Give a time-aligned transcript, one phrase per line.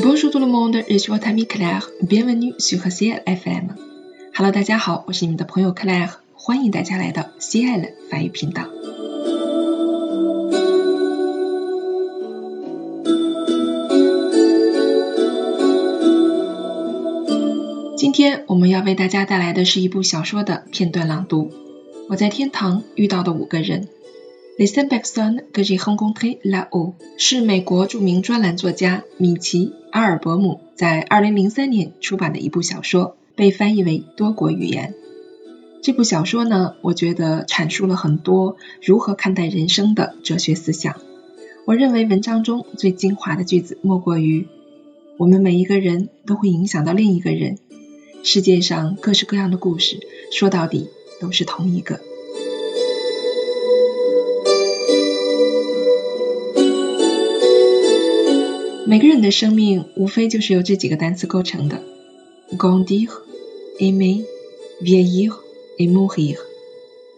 [0.00, 1.90] Bonjour tout le monde, je suis votre ami Claire.
[2.02, 3.74] Bienvenue sur CL FM.
[4.32, 8.62] Hello，大家好，我是你们的朋友 Claire，欢迎大家来到 CL 法语频道。
[17.96, 21.50] 今天我们要为大家带来的是一部小说的片段朗读。
[22.08, 23.88] 我在天堂遇到的五个人。
[24.58, 34.94] Les cinq personnes que j'ai rencontrées là-haut 是美国著名专栏作家米奇·阿尔伯姆在2003年出版的一部小说，被翻译为多国语言。
[35.80, 40.96] 这部小说呢，我觉得阐述了很多如何看待人生的哲学思想。
[41.64, 44.48] 我认为文章中最精华的句子莫过于：
[45.18, 47.58] 我们每一个人都会影响到另一个人。
[48.24, 50.00] 世界上各式各样的故事，
[50.32, 50.88] 说到底
[51.20, 52.00] 都是同一个。
[58.88, 61.82] 每个人的生命无非就是由这几个单词构成的
[62.56, 63.10] ：grandir,
[63.78, 64.24] aimer,
[64.80, 65.34] vieillir
[65.76, 66.38] et mourir。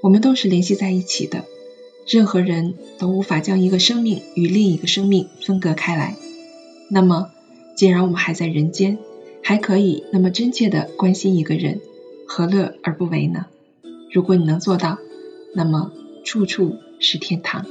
[0.00, 1.44] 我们都是联系在一起的，
[2.04, 6.16] 任何人都无法将一个生命与另一个生命分隔开来。
[6.90, 7.30] 那么，
[7.76, 8.98] 既然我们还在人间，
[9.40, 11.80] 还可以那么真切的关心一个人，
[12.26, 13.46] 何乐而不为呢？
[14.12, 14.98] 如果你能做到，
[15.54, 15.92] 那么
[16.24, 17.64] 处处是天堂。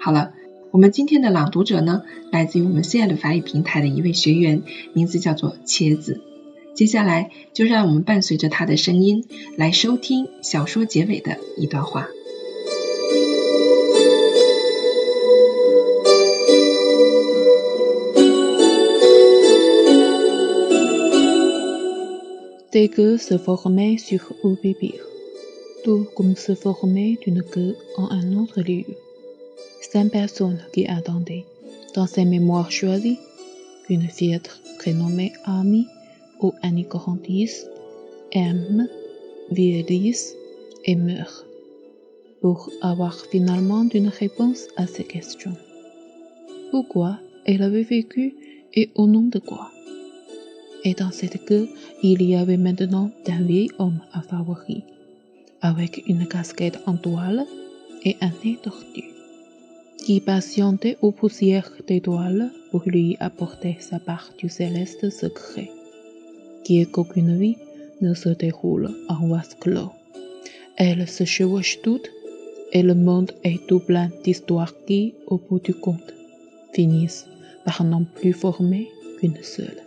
[0.00, 0.34] 好了，
[0.74, 6.20] 我们今天的朗读者呢，来自于我们 C L 法语平台的一位学员，名字叫做茄子。
[6.74, 9.24] 接下来就让我们伴随着他的声音
[9.56, 12.08] 来收听小说结尾的一段话。
[22.72, 24.98] Des queues se formaient sur Oubibir,
[25.84, 29.03] tout comme se formait une queue en un autre lieu.
[29.92, 31.44] Cinq personnes qui attendaient,
[31.94, 33.18] dans ses mémoires choisies,
[33.88, 34.40] une fille
[34.78, 35.86] prénommée Ami
[36.40, 37.52] ou Annie Corrantis,
[38.32, 38.88] aime,
[39.52, 40.34] vieillissent
[40.84, 41.46] et meurt,
[42.40, 45.56] pour avoir finalement une réponse à ces questions.
[46.70, 48.34] Pourquoi elle avait vécu
[48.72, 49.70] et au nom de quoi?
[50.82, 51.68] Et dans cette queue,
[52.02, 54.82] il y avait maintenant un vieil homme à favori,
[55.60, 57.44] avec une casquette en toile
[58.02, 59.13] et un nez tordu,
[60.04, 65.70] qui patientait aux poussières des toiles pour lui apporter sa part du céleste secret,
[66.62, 67.56] qui est qu'aucune vie
[68.02, 69.92] ne se déroule en vase clos.
[70.76, 72.10] Elles se chevauchent toutes,
[72.72, 76.12] et le monde est tout plein d'histoires qui, au bout du compte,
[76.74, 77.26] finissent
[77.64, 78.88] par n'en plus former
[79.18, 79.83] qu'une seule.